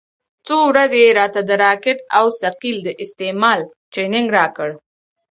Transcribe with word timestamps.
څو 0.47 0.57
ورځې 0.71 0.97
يې 1.05 1.11
راته 1.19 1.41
د 1.49 1.51
راکټ 1.63 1.97
او 2.17 2.25
ثقيل 2.41 2.77
د 2.83 2.89
استعمال 3.03 3.59
ټرېننگ 3.93 4.27
راکړ. 4.37 4.69